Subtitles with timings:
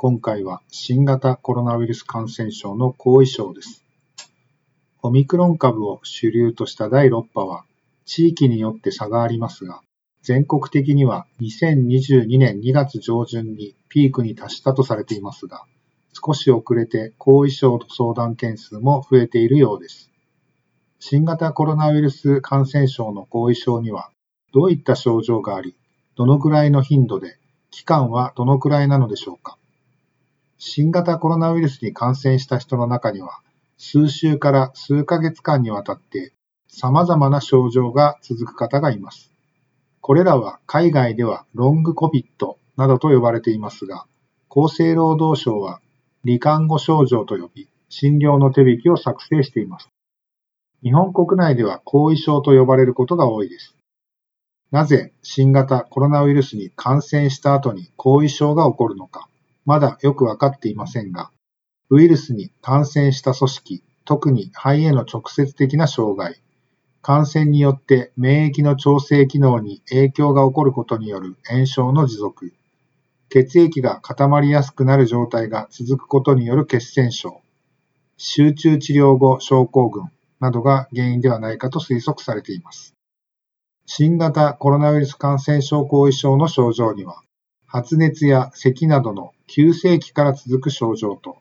[0.00, 3.82] 今回は新型コロナウイルス感染症の後遺症です。
[5.02, 7.64] オミクロン株を主流とした第6波は
[8.04, 9.80] 地域によって差がありますが、
[10.22, 15.64] 全国的には2022年2月上旬にピークに達したとされていますが、
[16.12, 20.12] 少し遅れて後遺症と相談件数も増えているようです。
[21.00, 24.12] 新型コロナウイルス感染症の後遺症には
[24.54, 25.74] どういった症状があり、
[26.14, 27.36] どのくらいの頻度で、
[27.72, 29.58] 期間はどのくらいなのでしょうか？
[30.58, 33.40] 新型コロナウイルスに感染した人の中には、
[33.76, 36.32] 数週から数ヶ月間にわたって
[36.66, 39.30] 様々な症状が続く方がいます。
[40.00, 44.06] これらは海外ではロングコビットなどと呼ばれていますが、
[44.50, 45.80] 厚生労働省は
[46.24, 49.88] 罹患後症状と呼び、診療の手引きを作成しています。
[50.82, 53.76] 日本国内では後遺症と呼ばれることが多いです。
[54.70, 59.28] なぜ新型コロナウイルスに感染した後に後遺症が起こるのか。
[59.68, 61.30] まだよくわかっていませんが、
[61.90, 66.40] ウイルスに感染した組織、特に肺への直接的な障害、
[67.02, 72.54] 感染によって免疫の調整機能に影響が起こることによる炎症の持続、
[73.28, 77.42] 血液が固まりやすくなる状態が続くことによる血栓症、
[78.16, 80.04] 集中治療後症候群
[80.40, 82.94] などが原因ではないかと推測されています。
[83.84, 87.20] 新型コロナウイルス感染症後遺症の症状には、
[87.66, 91.38] 発熱や咳などの急性期から続く症状と、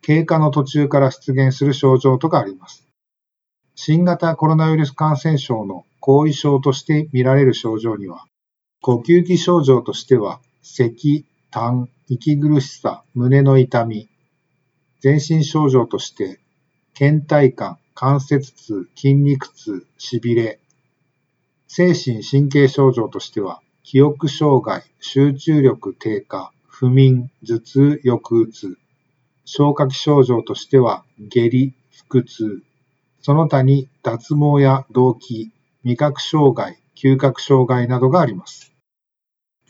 [0.00, 2.86] 経過の途中から出現する症状とがあります。
[3.74, 8.24] 新型コロナウイルス感染症の後遺症として見られる症状には、
[8.80, 14.08] 呼吸器症状としては、咳、痰、息苦しさ、胸の痛み、
[15.00, 16.38] 全身症状として、
[16.94, 20.60] 倦怠感、関節痛、筋肉痛、痺れ、
[21.66, 28.78] 精神神経症状としては、記憶障害、集中力低下、不眠、頭痛、抑うつ。
[29.44, 31.74] 消化器症状としては、下痢、
[32.08, 32.62] 腹痛。
[33.20, 35.50] その他に脱毛や動悸、
[35.84, 38.72] 味覚障害、嗅覚障害などがあります。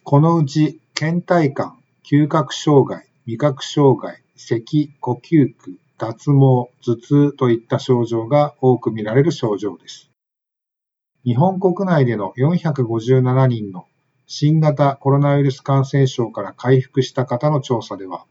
[0.05, 10.13] このうち、倦怠感、嗅覚障害、味覚障害、咳、呼吸区、脱毛、頭痛といった症状が多く見られる症状です。
[11.25, 13.87] 日本国内での457人の
[14.33, 18.27] 新型コロナウイルス感染症から回復した方の調査では、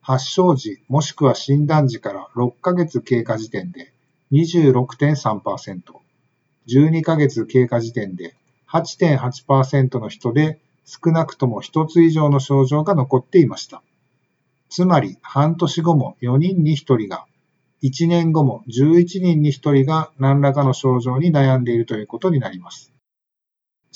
[0.00, 3.92] 発症時もしくは診断時から6ヶ月経過時点で
[4.32, 5.80] 26.3%、
[6.66, 8.34] 12ヶ月経過時点で
[8.72, 13.82] 8.8%の人で少なくとも1つ以上の症状が残っていました。
[14.70, 17.26] つまり半年後も4人に1人が、
[17.82, 22.93] 1年後も11人に1人が何らかの症状に悩んでいるということになります。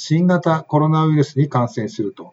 [0.01, 2.33] 新型コロナウイルスに感染すると、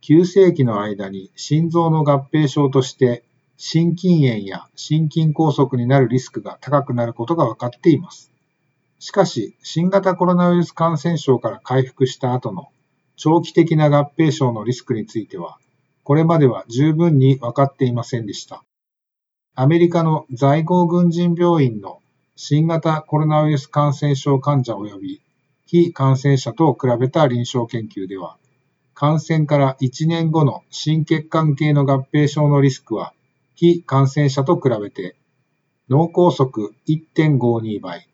[0.00, 3.22] 急性期の間に心臓の合併症として
[3.56, 8.32] 心筋炎や心筋梗塞になるリスクが高くなることが分かっています。
[8.98, 12.66] しかし、新型コロナウイルス感染症から回復した後の
[13.14, 15.58] 長期的な合併症のリスクについては、
[16.02, 18.64] これまでは十分に分かっていませんでした。
[19.54, 22.00] アメリカの在郷軍人病院の
[22.34, 25.23] 新型コロナウイルス感染症患者及び
[25.66, 28.36] 非感染者と比べた臨床研究では、
[28.94, 33.12] 感染から1年後の心血管系の合併症のリスクは、
[33.54, 35.16] 非感染者と比べて、
[35.88, 36.46] 脳梗塞
[36.86, 38.08] 1.52倍、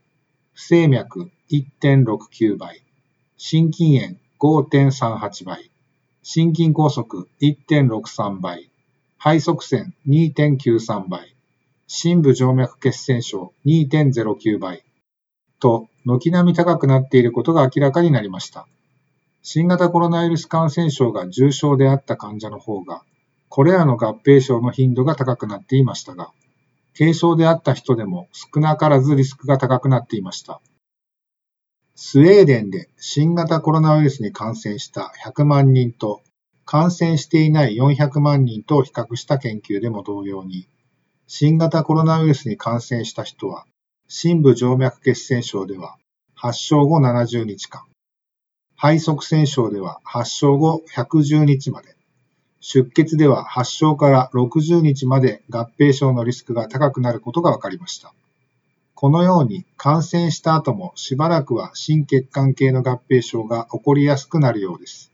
[0.55, 2.83] 不整脈1.69倍、
[3.37, 5.71] 心筋炎5.38倍、
[6.23, 7.05] 心筋梗塞
[7.41, 8.71] 1.63倍、
[9.19, 11.35] 肺側線2.93倍、
[11.87, 14.85] 深部静脈血栓症2.09倍、
[15.61, 18.67] と軒並み高くなっていることが明らかになりました。
[19.43, 23.03] 新型コロナウイルス感染症が重症であった患者の方が、
[23.49, 26.31] これらの合併症の頻度が高くなっていましたが、
[26.97, 30.61] 軽症であった人でも少なからずリスクが高くなっていました。
[31.95, 36.23] スウェーデンで新型コロナウイルスに感染した100万人と
[36.65, 40.67] 感染していない400万人と比較した研究でも同様に、
[41.27, 43.65] 新型コロナウイルスに感染した人は
[44.13, 45.97] 深部静脈血栓症では
[46.35, 47.85] 発症後70日間、
[48.75, 51.95] 肺側栓症では発症後110日まで、
[52.59, 58.13] 出血では発症から60日まで合併症のリスクが高くなることが分かりました。
[58.97, 65.13] このように感染した後もしばらくは心血管系の合併症が起こりやすくなるようです。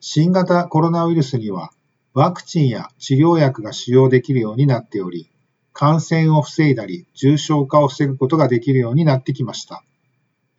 [0.00, 1.72] 新型コロナウイルスには
[2.12, 5.30] ワクチンや治療薬が使用できるようになっており、
[5.74, 9.82] 感染を防いだり重症化を防ぐことができるようになってきました。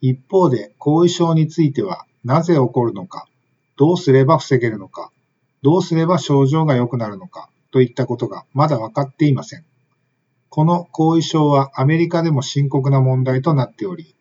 [0.02, 3.26] 一方で後遺症についてはなぜ起こるのか、
[3.78, 5.10] どうすれば防げるのか、
[5.62, 9.64] どうすれば症状が良くなるのかといったことがまだ分かっていません。
[10.50, 14.14] この後遺症はアメリカでも深刻な問題となっており、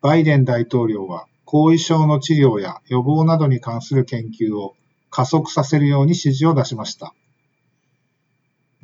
[0.00, 4.74] バイデン大統領は後遺症の治療や予防などに関する研究を
[5.08, 7.14] 加速させるように指示を出しました。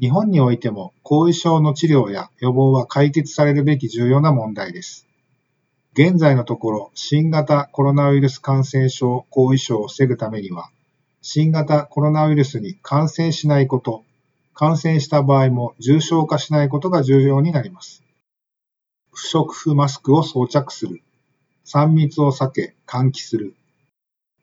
[0.01, 5.07] 日本においても後遺症の治療や予防は解決されるべき重要な問題です。
[5.95, 10.71] 現在のところ新型コロナウイルス感染症後遺症を防ぐためには
[11.23, 14.05] 新型コロナウイルスに感染しないこと
[14.59, 18.03] 感染した場合も重症化しないことが重要になります。
[19.13, 21.01] 不織布マスクを装着する。
[21.65, 23.55] 3密を避け換気する。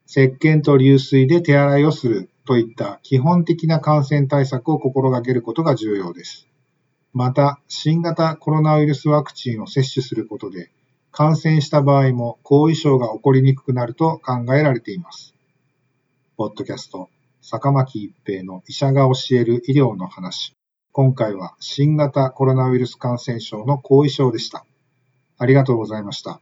[0.08, 6.48] 石鹸と流水で手洗いをするといった基本的な感染対策を心がけることが重要です。
[7.14, 10.70] また、新型コロナウイルスワクチンを接種することで、
[11.12, 15.34] 感染した場合も後遺症が起こりにくくなると考えられています。
[16.38, 17.10] ポッドキャスト
[17.42, 20.54] 坂巻一平の医者が教える医療の話。
[20.92, 24.66] 今回は新型コロナウイルス感染症の後遺症でした。
[25.38, 26.42] ありがとうございました。